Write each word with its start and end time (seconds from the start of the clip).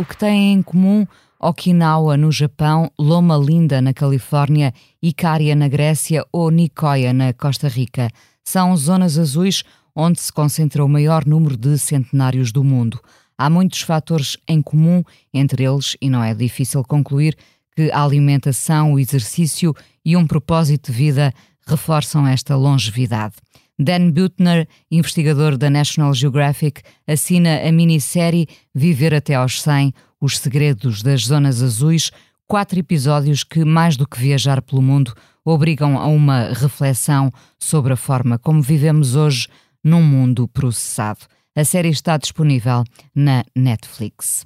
O 0.00 0.04
que 0.06 0.16
têm 0.16 0.54
em 0.54 0.62
comum 0.62 1.06
Okinawa 1.38 2.16
no 2.16 2.32
Japão, 2.32 2.90
Loma 2.98 3.36
Linda 3.36 3.82
na 3.82 3.92
Califórnia, 3.92 4.72
Icária 5.02 5.54
na 5.54 5.68
Grécia 5.68 6.24
ou 6.32 6.50
Nicoya 6.50 7.12
na 7.12 7.34
Costa 7.34 7.68
Rica. 7.68 8.10
São 8.42 8.74
zonas 8.78 9.18
azuis 9.18 9.62
onde 9.94 10.18
se 10.18 10.32
concentra 10.32 10.82
o 10.82 10.88
maior 10.88 11.26
número 11.26 11.54
de 11.54 11.78
centenários 11.78 12.50
do 12.50 12.64
mundo. 12.64 12.98
Há 13.36 13.50
muitos 13.50 13.82
fatores 13.82 14.38
em 14.48 14.62
comum 14.62 15.04
entre 15.34 15.64
eles 15.64 15.98
e 16.00 16.08
não 16.08 16.24
é 16.24 16.32
difícil 16.32 16.82
concluir 16.82 17.36
que 17.76 17.92
a 17.92 18.02
alimentação, 18.02 18.94
o 18.94 18.98
exercício 18.98 19.74
e 20.02 20.16
um 20.16 20.26
propósito 20.26 20.90
de 20.90 20.96
vida 20.96 21.30
reforçam 21.66 22.26
esta 22.26 22.56
longevidade. 22.56 23.34
Dan 23.80 24.12
Butner, 24.12 24.68
investigador 24.90 25.56
da 25.56 25.70
National 25.70 26.12
Geographic, 26.12 26.82
assina 27.06 27.66
a 27.66 27.72
minissérie 27.72 28.46
Viver 28.74 29.14
até 29.14 29.34
aos 29.34 29.62
100, 29.62 29.94
os 30.20 30.38
segredos 30.38 31.02
das 31.02 31.22
zonas 31.22 31.62
azuis, 31.62 32.10
quatro 32.46 32.78
episódios 32.78 33.42
que, 33.42 33.64
mais 33.64 33.96
do 33.96 34.06
que 34.06 34.20
viajar 34.20 34.60
pelo 34.60 34.82
mundo, 34.82 35.14
obrigam 35.42 35.96
a 35.96 36.06
uma 36.08 36.52
reflexão 36.52 37.32
sobre 37.58 37.94
a 37.94 37.96
forma 37.96 38.38
como 38.38 38.60
vivemos 38.60 39.16
hoje 39.16 39.48
num 39.82 40.02
mundo 40.02 40.46
processado. 40.46 41.20
A 41.56 41.64
série 41.64 41.88
está 41.88 42.18
disponível 42.18 42.84
na 43.14 43.44
Netflix. 43.56 44.44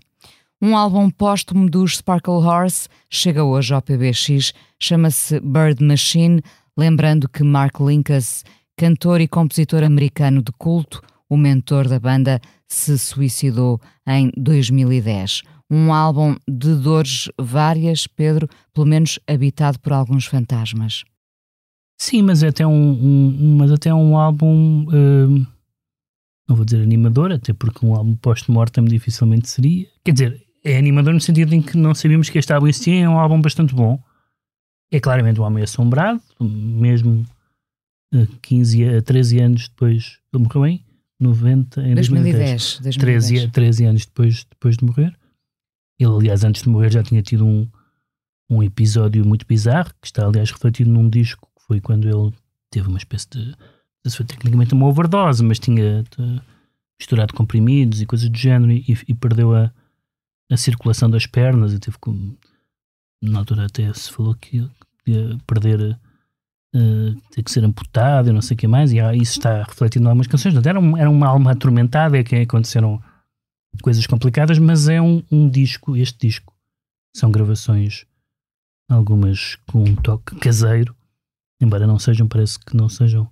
Um 0.62 0.76
álbum 0.76 1.10
póstumo 1.10 1.68
dos 1.68 1.96
Sparkle 1.96 2.34
Horse 2.34 2.88
chega 3.10 3.42
hoje 3.42 3.74
ao 3.74 3.82
PBX, 3.82 4.52
chama-se 4.78 5.40
Bird 5.40 5.82
Machine, 5.82 6.40
lembrando 6.78 7.28
que 7.28 7.42
Mark 7.42 7.80
Linkous 7.80 8.44
cantor 8.76 9.20
e 9.20 9.28
compositor 9.28 9.82
americano 9.82 10.42
de 10.42 10.52
culto, 10.52 11.00
o 11.28 11.36
mentor 11.36 11.88
da 11.88 11.98
banda, 11.98 12.40
se 12.68 12.98
suicidou 12.98 13.80
em 14.06 14.30
2010. 14.36 15.42
Um 15.70 15.92
álbum 15.92 16.36
de 16.48 16.74
dores 16.74 17.30
várias, 17.38 18.06
Pedro, 18.06 18.48
pelo 18.72 18.86
menos 18.86 19.18
habitado 19.26 19.78
por 19.80 19.92
alguns 19.92 20.26
fantasmas. 20.26 21.04
Sim, 21.98 22.22
mas 22.22 22.42
é 22.42 22.48
até 22.48 22.66
um, 22.66 22.90
um 22.92 23.56
mas 23.56 23.70
até 23.70 23.94
um 23.94 24.18
álbum, 24.18 24.84
uh, 24.88 25.46
não 26.48 26.56
vou 26.56 26.64
dizer 26.64 26.82
animador, 26.82 27.32
até 27.32 27.52
porque 27.52 27.84
um 27.86 27.94
álbum 27.94 28.14
post-mortem 28.16 28.84
dificilmente 28.84 29.48
seria. 29.48 29.86
Quer 30.04 30.12
dizer, 30.12 30.44
é 30.64 30.76
animador 30.76 31.14
no 31.14 31.20
sentido 31.20 31.54
em 31.54 31.62
que 31.62 31.76
não 31.76 31.94
sabíamos 31.94 32.28
que 32.28 32.38
este 32.38 32.52
álbum 32.52 32.66
existia, 32.66 33.04
é 33.04 33.08
um 33.08 33.18
álbum 33.18 33.40
bastante 33.40 33.74
bom. 33.74 33.98
É 34.90 35.00
claramente 35.00 35.40
um 35.40 35.44
homem 35.44 35.64
assombrado, 35.64 36.20
mesmo 36.40 37.24
15 38.42 38.96
a 38.96 39.02
13 39.02 39.40
anos 39.40 39.68
depois, 39.68 40.18
ele 40.32 40.42
morreu 40.44 40.66
em 40.66 40.84
90, 41.18 41.80
em 41.82 41.94
2010. 41.94 42.80
2010. 42.82 42.96
13, 42.96 43.48
13 43.48 43.84
anos 43.84 44.06
depois, 44.06 44.46
depois 44.50 44.76
de 44.76 44.84
morrer. 44.84 45.16
Ele, 45.98 46.12
aliás, 46.12 46.44
antes 46.44 46.62
de 46.62 46.68
morrer 46.68 46.92
já 46.92 47.02
tinha 47.02 47.22
tido 47.22 47.46
um, 47.46 47.68
um 48.50 48.62
episódio 48.62 49.24
muito 49.24 49.46
bizarro, 49.46 49.92
que 50.00 50.06
está, 50.06 50.26
aliás, 50.26 50.50
refletido 50.50 50.90
num 50.90 51.08
disco, 51.08 51.48
que 51.56 51.66
foi 51.66 51.80
quando 51.80 52.08
ele 52.08 52.32
teve 52.70 52.88
uma 52.88 52.98
espécie 52.98 53.28
de. 53.30 53.54
Foi 54.10 54.26
tecnicamente 54.26 54.74
uma 54.74 54.86
overdose, 54.86 55.42
mas 55.42 55.58
tinha 55.58 56.04
misturado 56.98 57.32
comprimidos 57.32 58.02
e 58.02 58.06
coisas 58.06 58.28
do 58.28 58.36
género 58.36 58.70
e, 58.70 58.84
e 59.08 59.14
perdeu 59.14 59.54
a, 59.54 59.72
a 60.50 60.56
circulação 60.56 61.08
das 61.08 61.26
pernas 61.26 61.72
e 61.72 61.78
teve 61.78 61.96
como. 61.98 62.36
Na 63.22 63.38
altura 63.38 63.64
até 63.64 63.90
se 63.94 64.10
falou 64.10 64.34
que 64.34 64.58
ia 65.06 65.38
perder 65.46 65.98
uh, 66.74 67.20
ter 67.30 67.42
que 67.42 67.50
ser 67.50 67.64
amputado 67.64 68.28
e 68.28 68.32
não 68.32 68.42
sei 68.42 68.54
o 68.54 68.58
que 68.58 68.66
mais, 68.66 68.92
e 68.92 68.98
isso 69.16 69.38
está 69.38 69.62
refletido 69.62 70.04
em 70.04 70.08
algumas 70.08 70.26
canções. 70.26 70.54
Era, 70.66 70.78
um, 70.78 70.96
era 70.96 71.08
uma 71.08 71.28
alma 71.28 71.52
atormentada, 71.52 72.18
é 72.18 72.24
que 72.24 72.36
aconteceram 72.36 73.00
coisas 73.82 74.06
complicadas, 74.06 74.58
mas 74.58 74.88
é 74.88 75.00
um, 75.00 75.22
um 75.30 75.48
disco, 75.48 75.96
este 75.96 76.26
disco, 76.26 76.52
são 77.16 77.30
gravações, 77.30 78.06
algumas 78.88 79.56
com 79.70 79.82
um 79.84 79.94
toque 79.94 80.36
caseiro, 80.36 80.94
embora 81.60 81.86
não 81.86 81.98
sejam, 81.98 82.26
parece 82.26 82.58
que 82.58 82.76
não 82.76 82.88
sejam, 82.88 83.28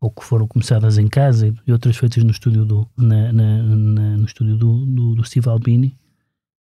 ou 0.00 0.10
que 0.10 0.24
foram 0.24 0.46
começadas 0.46 0.98
em 0.98 1.08
casa 1.08 1.54
e 1.66 1.72
outras 1.72 1.96
feitas 1.96 2.22
no 2.22 2.30
estúdio 2.30 2.64
do, 2.64 2.88
na, 2.96 3.32
na, 3.32 3.62
na, 3.62 4.16
no 4.16 4.24
estúdio 4.24 4.56
do, 4.56 4.84
do, 4.86 5.14
do 5.14 5.24
Steve 5.24 5.48
Albini. 5.48 5.96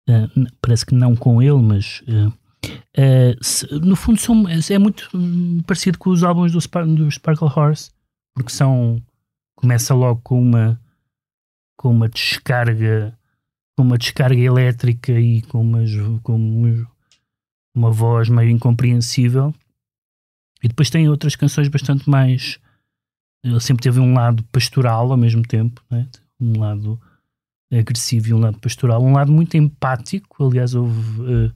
Uh, 0.08 0.46
parece 0.60 0.84
que 0.84 0.94
não 0.94 1.16
com 1.16 1.42
ele, 1.42 1.60
mas 1.60 2.02
uh, 2.02 2.32
Uh, 2.96 3.44
se, 3.44 3.66
no 3.80 3.96
fundo 3.96 4.18
são, 4.18 4.44
é 4.48 4.78
muito 4.78 5.08
parecido 5.66 5.98
com 5.98 6.10
os 6.10 6.22
álbuns 6.22 6.52
do, 6.52 6.60
Spar 6.60 6.86
do 6.86 7.10
Sparkle 7.10 7.48
Horse, 7.48 7.90
porque 8.34 8.52
são 8.52 9.02
começa 9.56 9.94
logo 9.94 10.20
com 10.22 10.40
uma 10.40 10.80
com 11.76 11.90
uma 11.90 12.08
descarga 12.08 13.16
com 13.76 13.82
uma 13.82 13.98
descarga 13.98 14.40
elétrica 14.40 15.12
e 15.12 15.42
com, 15.42 15.60
umas, 15.60 15.90
com 16.22 16.36
uma, 16.36 16.88
uma 17.74 17.90
voz 17.90 18.28
meio 18.28 18.50
incompreensível 18.50 19.54
e 20.62 20.68
depois 20.68 20.90
tem 20.90 21.08
outras 21.08 21.34
canções 21.34 21.68
bastante 21.68 22.08
mais 22.08 22.58
ele 23.42 23.60
sempre 23.60 23.82
teve 23.82 24.00
um 24.00 24.14
lado 24.14 24.44
pastoral 24.44 25.10
ao 25.10 25.16
mesmo 25.16 25.42
tempo 25.42 25.82
né? 25.90 26.08
um 26.40 26.58
lado 26.58 27.00
agressivo 27.72 28.28
e 28.28 28.34
um 28.34 28.38
lado 28.38 28.58
pastoral 28.60 29.02
um 29.02 29.12
lado 29.12 29.32
muito 29.32 29.56
empático 29.56 30.46
aliás 30.46 30.74
houve 30.74 31.22
uh, 31.22 31.54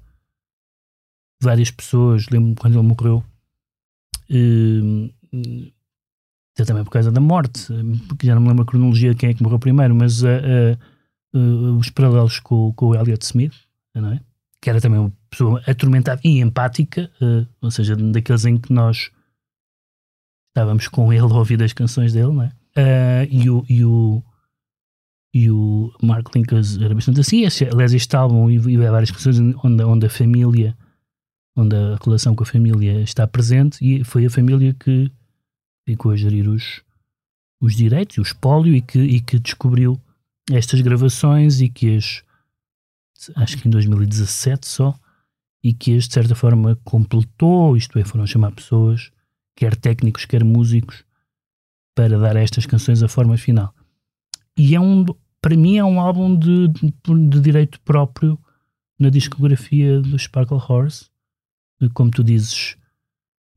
várias 1.40 1.70
pessoas, 1.70 2.26
lembro-me 2.30 2.56
quando 2.56 2.78
ele 2.78 2.86
morreu, 2.86 3.24
uh, 4.30 5.12
também 6.66 6.84
por 6.84 6.90
causa 6.90 7.12
da 7.12 7.20
morte, 7.20 7.68
porque 8.08 8.26
já 8.26 8.34
não 8.34 8.42
me 8.42 8.48
lembro 8.48 8.64
a 8.64 8.66
cronologia 8.66 9.10
de 9.10 9.16
quem 9.16 9.30
é 9.30 9.34
que 9.34 9.42
morreu 9.42 9.58
primeiro, 9.58 9.94
mas 9.94 10.22
uh, 10.22 10.26
uh, 11.34 11.76
os 11.78 11.88
paralelos 11.90 12.40
com, 12.40 12.72
com 12.72 12.86
o 12.86 12.94
Elliot 12.94 13.24
Smith, 13.24 13.54
não 13.94 14.12
é? 14.12 14.20
que 14.60 14.68
era 14.68 14.80
também 14.80 14.98
uma 14.98 15.12
pessoa 15.30 15.62
atormentada 15.68 16.20
e 16.24 16.40
empática, 16.40 17.08
ou 17.60 17.70
seja, 17.70 17.94
daqueles 17.94 18.44
em 18.44 18.56
que 18.58 18.72
nós 18.72 19.12
estávamos 20.48 20.88
com 20.88 21.12
ele 21.12 21.22
a 21.22 21.26
ouvir 21.26 21.62
as 21.62 21.72
canções 21.72 22.12
dele, 22.12 22.32
não 22.32 22.42
é? 22.42 23.28
e, 23.30 23.48
o, 23.48 23.64
e, 23.68 23.84
o, 23.84 24.20
e 25.32 25.48
o 25.48 25.92
Mark 26.02 26.34
Linkers 26.34 26.76
era 26.76 26.92
bastante 26.92 27.20
assim. 27.20 27.44
aliás, 27.72 27.94
este 27.94 28.16
álbum 28.16 28.50
e, 28.50 28.56
e 28.56 28.76
várias 28.76 29.12
canções 29.12 29.38
onde, 29.38 29.84
onde 29.84 30.06
a 30.06 30.10
família 30.10 30.76
onde 31.58 31.74
a 31.74 31.98
relação 32.02 32.36
com 32.36 32.44
a 32.44 32.46
família 32.46 33.00
está 33.00 33.26
presente 33.26 33.84
e 33.84 34.04
foi 34.04 34.24
a 34.24 34.30
família 34.30 34.72
que 34.72 35.10
ficou 35.84 36.12
a 36.12 36.16
gerir 36.16 36.48
os, 36.48 36.82
os 37.60 37.74
direitos, 37.74 38.16
o 38.18 38.22
espólio 38.22 38.76
e 38.76 38.80
que, 38.80 39.00
e 39.00 39.20
que 39.20 39.40
descobriu 39.40 40.00
estas 40.52 40.80
gravações 40.80 41.60
e 41.60 41.68
que 41.68 41.96
as, 41.96 42.22
acho 43.34 43.58
que 43.58 43.66
em 43.66 43.70
2017 43.72 44.68
só, 44.68 44.96
e 45.60 45.74
que 45.74 45.96
as 45.96 46.06
de 46.06 46.14
certa 46.14 46.36
forma 46.36 46.78
completou, 46.84 47.76
isto 47.76 47.98
é, 47.98 48.04
foram 48.04 48.24
chamar 48.24 48.52
pessoas, 48.52 49.10
quer 49.56 49.74
técnicos, 49.74 50.24
quer 50.24 50.44
músicos, 50.44 51.02
para 51.92 52.16
dar 52.16 52.36
a 52.36 52.40
estas 52.40 52.66
canções 52.66 53.02
a 53.02 53.08
forma 53.08 53.36
final. 53.36 53.74
E 54.56 54.76
é 54.76 54.80
um, 54.80 55.04
para 55.42 55.56
mim 55.56 55.76
é 55.76 55.84
um 55.84 56.00
álbum 56.00 56.38
de, 56.38 56.68
de, 56.68 56.92
de 57.28 57.40
direito 57.40 57.80
próprio 57.80 58.38
na 58.96 59.10
discografia 59.10 60.00
do 60.00 60.16
Sparkle 60.16 60.58
Horse, 60.68 61.06
como 61.94 62.10
tu 62.10 62.24
dizes, 62.24 62.76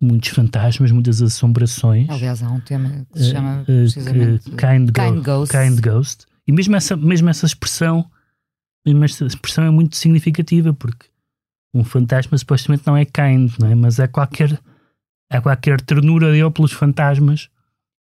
muitos 0.01 0.29
fantasmas, 0.29 0.91
muitas 0.91 1.21
assombrações. 1.21 2.09
Aliás, 2.09 2.41
há 2.43 2.49
um 2.49 2.59
tema 2.59 3.05
que 3.11 3.19
se 3.19 3.29
eh, 3.29 3.33
chama 3.33 3.61
uh, 3.61 3.65
precisamente 3.65 4.51
kind, 4.51 4.91
kind, 4.91 5.23
Ghost. 5.23 5.57
kind 5.57 5.79
Ghost. 5.79 6.25
E 6.47 6.51
mesmo 6.51 6.75
essa, 6.75 6.97
mesmo 6.97 7.29
essa 7.29 7.45
expressão 7.45 8.09
mas 8.95 9.21
a 9.21 9.27
expressão 9.27 9.63
é 9.63 9.69
muito 9.69 9.95
significativa 9.95 10.73
porque 10.73 11.05
um 11.73 11.83
fantasma 11.83 12.37
supostamente 12.37 12.85
não 12.85 12.97
é 12.97 13.05
kind, 13.05 13.51
não 13.59 13.69
é? 13.69 13.75
mas 13.75 13.99
há 13.99 14.07
qualquer, 14.07 14.59
há 15.29 15.41
qualquer 15.41 15.79
ternura 15.81 16.31
dele 16.31 16.51
pelos 16.51 16.71
fantasmas. 16.71 17.49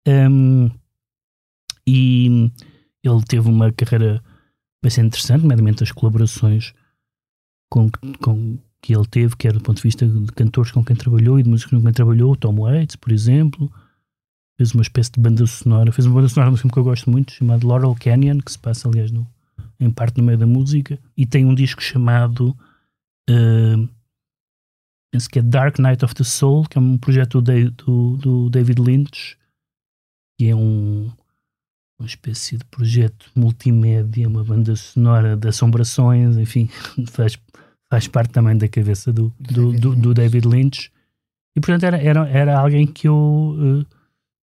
Um, 0.06 0.70
e 1.86 2.50
ele 3.02 3.24
teve 3.26 3.48
uma 3.48 3.72
carreira 3.72 4.22
bastante 4.82 5.08
interessante, 5.08 5.42
nomeadamente 5.42 5.82
as 5.82 5.92
colaborações 5.92 6.72
com, 7.68 7.90
com 8.22 8.58
que 8.82 8.94
ele 8.94 9.06
teve, 9.06 9.36
quer 9.36 9.52
do 9.52 9.60
ponto 9.60 9.76
de 9.76 9.82
vista 9.82 10.06
de 10.06 10.32
cantores 10.32 10.72
com 10.72 10.84
quem 10.84 10.96
trabalhou 10.96 11.38
e 11.38 11.42
de 11.42 11.48
músicos 11.50 11.78
com 11.78 11.82
quem 11.82 11.92
trabalhou, 11.92 12.34
Tom 12.36 12.56
Waits, 12.60 12.96
por 12.96 13.12
exemplo. 13.12 13.70
Fez 14.56 14.72
uma 14.72 14.82
espécie 14.82 15.12
de 15.12 15.20
banda 15.20 15.46
sonora, 15.46 15.92
fez 15.92 16.06
uma 16.06 16.16
banda 16.16 16.28
sonora 16.28 16.50
de 16.50 16.54
um 16.54 16.58
filme 16.58 16.72
que 16.72 16.78
eu 16.78 16.84
gosto 16.84 17.10
muito, 17.10 17.32
chamado 17.32 17.66
Laurel 17.66 17.94
Canyon, 17.94 18.38
que 18.38 18.52
se 18.52 18.58
passa, 18.58 18.88
aliás, 18.88 19.10
no, 19.10 19.26
em 19.78 19.90
parte 19.90 20.18
no 20.18 20.24
meio 20.24 20.38
da 20.38 20.46
música, 20.46 20.98
e 21.16 21.24
tem 21.26 21.44
um 21.44 21.54
disco 21.54 21.82
chamado 21.82 22.56
uh, 23.28 23.88
penso 25.10 25.28
que 25.28 25.38
é 25.38 25.42
Dark 25.42 25.78
Night 25.78 26.04
of 26.04 26.14
the 26.14 26.24
Soul, 26.24 26.64
que 26.64 26.78
é 26.78 26.80
um 26.80 26.96
projeto 26.96 27.40
do, 27.40 27.70
do, 27.70 28.16
do 28.16 28.50
David 28.50 28.80
Lynch, 28.80 29.36
que 30.38 30.48
é 30.48 30.54
um, 30.54 31.10
uma 31.98 32.06
espécie 32.06 32.56
de 32.56 32.64
projeto 32.66 33.30
multimédia, 33.34 34.28
uma 34.28 34.44
banda 34.44 34.74
sonora 34.76 35.36
de 35.36 35.48
assombrações, 35.48 36.36
enfim, 36.36 36.68
faz, 37.10 37.38
faz 37.90 38.06
parte 38.06 38.30
também 38.30 38.56
da 38.56 38.68
cabeça 38.68 39.12
do, 39.12 39.34
do, 39.38 39.72
do, 39.72 39.96
do 39.96 40.14
David 40.14 40.46
Lynch. 40.46 40.90
E 41.56 41.60
portanto 41.60 41.84
era, 41.84 41.98
era, 41.98 42.28
era 42.28 42.58
alguém 42.58 42.86
que 42.86 43.08
eu 43.08 43.14
uh, 43.16 43.80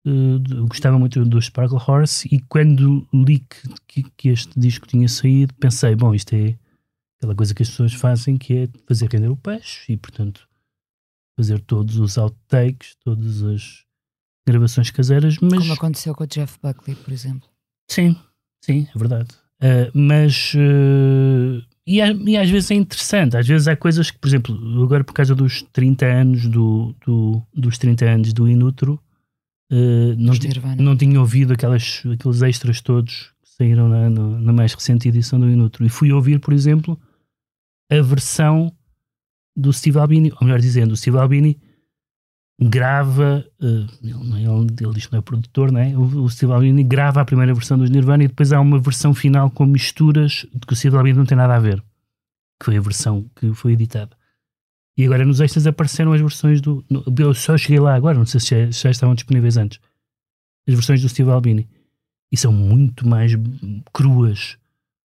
uh, 0.10 0.68
gostava 0.68 1.00
muito 1.00 1.24
do 1.24 1.42
Sparkle 1.42 1.80
Horse 1.80 2.28
e 2.30 2.42
quando 2.42 3.08
li 3.14 3.46
que, 3.88 4.04
que, 4.18 4.30
este 4.30 4.60
disco 4.60 4.86
tinha 4.86 5.08
saído, 5.08 5.54
pensei, 5.54 5.96
bom, 5.96 6.14
isto 6.14 6.34
é 6.36 6.58
aquela 7.18 7.34
coisa 7.34 7.56
que 7.56 7.64
as 7.64 7.70
pessoas 7.70 7.94
fazem 7.94 8.38
que 8.38 8.58
é 8.58 8.70
fazer 8.86 9.10
render 9.10 9.30
o 9.30 9.38
peixe 9.38 9.94
e 9.94 9.98
portanto 9.98 10.48
fazer 11.38 11.62
todos 11.62 11.98
os 11.98 12.18
outtakes, 12.18 12.96
todas 13.04 13.44
as 13.44 13.86
gravações 14.46 14.92
caseiras, 14.92 15.38
mas... 15.40 15.60
Como 15.60 15.74
aconteceu 15.74 16.14
com 16.14 16.24
o 16.24 16.28
Jeff 16.28 16.58
Buckley, 16.62 16.96
por 16.96 17.14
exemplo. 17.14 17.48
Sim, 17.90 18.16
sim, 18.62 18.88
é 18.94 18.98
verdade. 18.98 19.30
Uh, 19.62 19.92
mas... 19.94 20.54
Uh, 20.54 21.63
e, 21.86 22.00
e, 22.00 22.38
às 22.38 22.50
vezes 22.50 22.69
é 22.71 22.75
interessante, 22.75 23.38
às 23.38 23.48
vezes 23.48 23.68
há 23.68 23.75
coisas 23.75 24.12
que, 24.12 24.19
por 24.19 24.27
exemplo, 24.27 24.83
agora 24.83 25.04
por 25.04 25.13
causa 25.13 25.33
dos 25.33 25.62
30 25.71 26.06
anos 26.06 26.48
do, 26.48 26.94
do 27.06 27.42
dos 27.54 27.77
30 27.77 28.06
anos 28.06 28.33
do 28.33 28.48
Inutro, 28.50 29.00
uh, 29.71 30.15
não, 30.18 30.33
não 30.77 30.98
tinha 30.98 31.19
ouvido 31.19 31.54
aquelas, 31.54 32.04
aqueles 32.12 32.42
extras 32.42 32.81
todos 32.81 33.31
que 33.42 33.50
saíram 33.57 33.88
na, 33.88 34.09
na 34.09 34.54
mais 34.54 34.74
recente 34.74 35.07
edição 35.07 35.39
do 35.39 35.50
Inutro. 35.50 35.86
E 35.86 35.89
fui 35.89 36.12
ouvir, 36.12 36.39
por 36.39 36.54
exemplo, 36.54 37.00
a 37.89 38.01
versão 38.01 38.71
do 39.56 39.71
Steve 39.71 39.98
Albini, 39.98 40.31
ou 40.33 40.45
melhor 40.45 40.59
dizendo, 40.59 40.92
o 40.92 40.98
Steve 40.98 41.18
Albini 41.18 41.57
grava, 42.59 43.45
uh, 43.62 43.88
ele, 44.04 44.44
ele, 44.44 44.68
ele 44.81 44.94
diz 44.94 45.06
que 45.06 45.13
não 45.13 45.19
é 45.19 45.21
produtor, 45.21 45.71
não 45.71 45.80
é? 45.80 45.95
O, 45.95 46.24
o 46.24 46.30
Steve 46.30 46.51
Albini 46.51 46.83
grava 46.83 47.21
a 47.21 47.25
primeira 47.25 47.54
versão 47.54 47.77
dos 47.77 47.89
Nirvana 47.89 48.24
e 48.24 48.27
depois 48.27 48.51
há 48.51 48.59
uma 48.59 48.80
versão 48.80 49.13
final 49.13 49.51
com 49.51 49.65
misturas 49.65 50.45
de 50.54 50.65
que 50.65 50.74
o 50.74 50.75
Steve 50.75 50.98
Albini 50.98 51.18
não 51.18 51.25
tem 51.25 51.38
nada 51.38 51.56
a 51.56 51.59
ver, 51.59 51.81
que 52.59 52.65
foi 52.65 52.77
a 52.77 52.81
versão 52.81 53.30
que 53.36 53.54
foi 53.54 53.74
editada. 53.74 54.18
E 54.98 55.06
agora 55.06 55.24
nos 55.24 55.39
extras 55.39 55.68
apareceram 55.68 56.12
as 56.12 56.21
versões 56.21 56.59
do. 56.59 56.83
No, 56.89 57.04
eu 57.19 57.33
só 57.36 57.56
cheguei 57.56 57.80
lá 57.80 57.94
agora, 57.94 58.18
não 58.18 58.25
sei 58.25 58.39
se 58.39 58.48
já, 58.50 58.71
já, 58.71 58.89
estavam 58.89 59.13
disponíveis 59.13 59.56
antes. 59.56 59.80
As 60.68 60.74
versões 60.74 61.01
do 61.01 61.09
Steve 61.09 61.30
Albini. 61.30 61.69
E 62.31 62.36
são 62.36 62.51
muito 62.51 63.07
mais 63.07 63.31
cruas, 63.94 64.57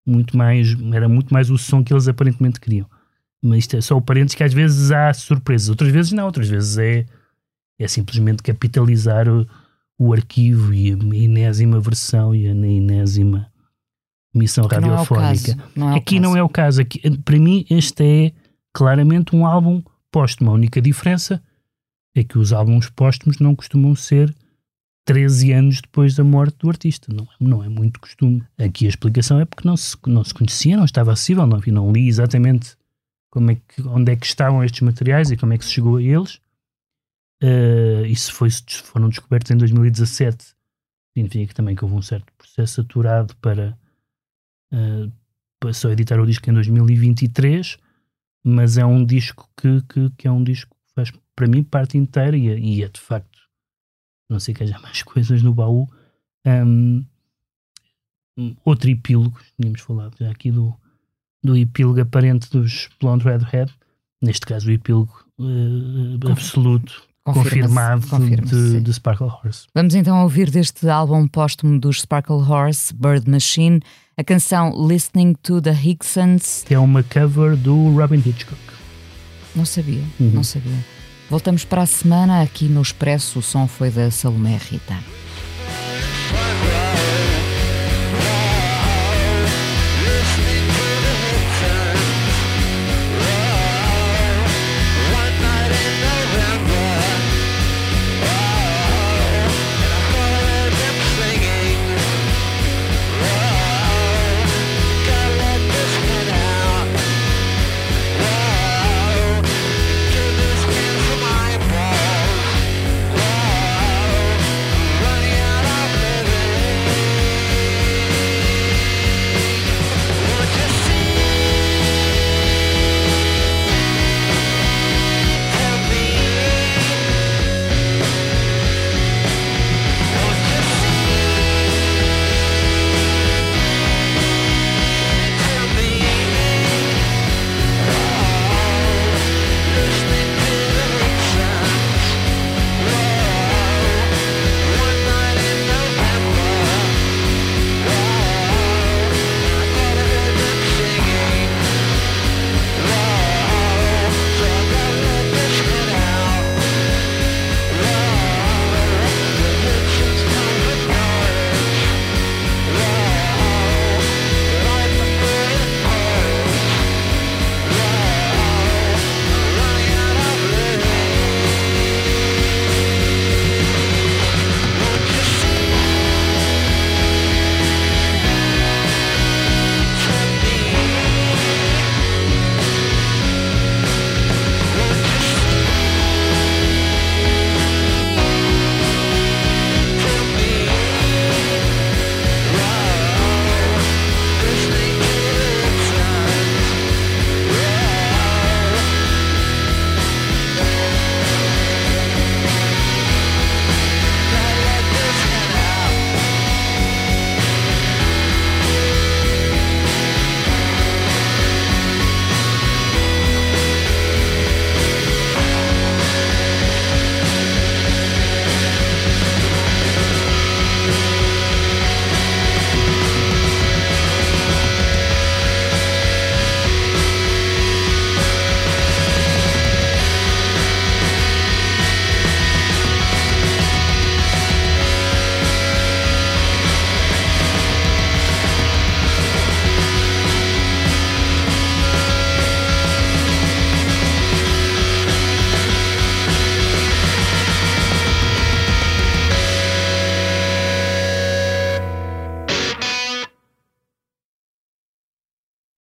muito 0.05 0.37
mais. 0.37 0.77
Era 0.93 1.09
muito 1.09 1.33
mais 1.33 1.49
o 1.49 1.57
som 1.57 1.83
que 1.83 1.91
eles 1.91 2.07
aparentemente 2.07 2.61
queriam. 2.61 2.89
Mas 3.43 3.59
isto 3.59 3.75
é 3.75 3.81
só 3.81 3.97
o 3.97 4.01
parênteses 4.01 4.35
que 4.35 4.43
às 4.43 4.53
vezes 4.53 4.91
há 4.91 5.13
surpresas, 5.13 5.67
outras 5.67 5.91
vezes 5.91 6.11
não, 6.13 6.25
outras 6.25 6.47
vezes 6.47 6.77
é 6.77 7.05
é 7.83 7.87
simplesmente 7.87 8.43
capitalizar 8.43 9.27
o, 9.27 9.47
o 9.97 10.13
arquivo 10.13 10.73
e 10.73 10.91
a 10.91 10.95
enésima 11.15 11.79
versão 11.79 12.33
e 12.33 12.47
a 12.47 12.51
enésima 12.51 13.51
missão 14.33 14.67
que 14.67 14.75
radiofónica. 14.75 15.55
Não 15.55 15.63
é 15.63 15.67
não 15.75 15.93
é 15.93 15.97
Aqui 15.97 16.19
não 16.19 16.37
é 16.37 16.43
o 16.43 16.49
caso. 16.49 16.81
Aqui, 16.81 16.99
para 17.19 17.37
mim, 17.37 17.65
este 17.69 18.03
é 18.03 18.31
claramente 18.73 19.35
um 19.35 19.45
álbum 19.45 19.81
póstumo. 20.11 20.51
A 20.51 20.53
única 20.53 20.81
diferença 20.81 21.41
é 22.15 22.23
que 22.23 22.37
os 22.37 22.51
álbuns 22.51 22.89
póstumos 22.89 23.39
não 23.39 23.55
costumam 23.55 23.95
ser 23.95 24.33
13 25.05 25.51
anos 25.53 25.81
depois 25.81 26.15
da 26.15 26.23
morte 26.23 26.57
do 26.59 26.69
artista. 26.69 27.11
Não, 27.13 27.27
não 27.39 27.63
é 27.63 27.69
muito 27.69 27.99
costume. 27.99 28.43
Aqui 28.57 28.85
a 28.85 28.89
explicação 28.89 29.39
é 29.39 29.45
porque 29.45 29.67
não 29.67 29.77
se, 29.77 29.97
não 30.05 30.23
se 30.23 30.33
conhecia, 30.33 30.77
não 30.77 30.85
estava 30.85 31.11
acessível, 31.11 31.47
não, 31.47 31.59
não 31.67 31.91
li 31.91 32.07
exatamente 32.07 32.75
como 33.29 33.51
é 33.51 33.55
que, 33.55 33.81
onde 33.87 34.11
é 34.11 34.15
que 34.15 34.25
estavam 34.25 34.63
estes 34.63 34.81
materiais 34.81 35.31
e 35.31 35.37
como 35.37 35.53
é 35.53 35.57
que 35.57 35.65
se 35.65 35.71
chegou 35.71 35.97
a 35.97 36.03
eles. 36.03 36.39
Uh, 37.43 38.05
isso 38.05 38.31
foi, 38.33 38.49
foram 38.83 39.09
descobertos 39.09 39.49
em 39.51 39.57
2017. 39.57 40.53
Significa 41.13 41.53
também 41.53 41.75
que 41.75 41.83
houve 41.83 41.95
um 41.95 42.01
certo 42.01 42.31
processo 42.37 42.75
saturado 42.75 43.35
para, 43.37 43.77
uh, 44.71 45.11
para 45.59 45.73
só 45.73 45.89
editar 45.89 46.19
o 46.19 46.25
disco 46.25 46.49
em 46.49 46.53
2023, 46.53 47.77
mas 48.43 48.77
é 48.77 48.85
um 48.85 49.03
disco 49.03 49.49
que, 49.57 49.81
que, 49.81 50.09
que 50.11 50.27
é 50.27 50.31
um 50.31 50.43
disco 50.43 50.75
que 50.75 50.93
faz 50.93 51.11
para 51.35 51.47
mim 51.47 51.63
parte 51.63 51.97
inteira 51.97 52.37
e, 52.37 52.49
é, 52.49 52.59
e 52.59 52.83
é 52.83 52.87
de 52.87 52.99
facto, 52.99 53.39
não 54.29 54.39
sei 54.39 54.53
que 54.53 54.63
haja 54.63 54.77
mais 54.79 55.01
coisas 55.01 55.41
no 55.41 55.53
baú. 55.53 55.89
Um, 56.45 57.03
outro 58.63 58.89
epílogo, 58.89 59.39
tínhamos 59.59 59.81
falado 59.81 60.15
já 60.17 60.29
aqui 60.29 60.51
do, 60.51 60.75
do 61.43 61.57
epílogo 61.57 61.99
aparente 61.99 62.49
dos 62.51 62.87
Blonde 62.99 63.25
Redhead, 63.25 63.73
neste 64.21 64.45
caso 64.45 64.69
o 64.69 64.71
epílogo 64.71 65.25
uh, 65.39 66.31
absoluto 66.31 67.10
confirmado 67.23 68.07
de, 68.19 68.81
de, 68.81 68.93
Sparkle 68.93 69.27
Horse. 69.27 69.67
Vamos 69.73 69.93
então 69.93 70.23
ouvir 70.23 70.49
deste 70.49 70.89
álbum 70.89 71.27
póstumo 71.27 71.79
dos 71.79 72.01
Sparkle 72.01 72.37
Horse, 72.37 72.93
Bird 72.93 73.29
Machine, 73.29 73.79
a 74.17 74.23
canção 74.23 74.87
Listening 74.87 75.35
to 75.43 75.61
the 75.61 75.71
Hicksons. 75.71 76.63
Que 76.65 76.73
é 76.73 76.79
uma 76.79 77.03
cover 77.03 77.55
do 77.55 77.95
Robin 77.95 78.17
Hitchcock. 78.25 78.59
Não 79.55 79.65
sabia, 79.65 80.03
uhum. 80.19 80.31
não 80.31 80.43
sabia. 80.43 80.77
Voltamos 81.29 81.63
para 81.63 81.83
a 81.83 81.85
semana 81.85 82.41
aqui 82.41 82.65
no 82.65 82.81
Expresso. 82.81 83.39
O 83.39 83.41
som 83.41 83.67
foi 83.67 83.89
da 83.89 84.11
Salomé 84.11 84.57
Rita. 84.57 84.97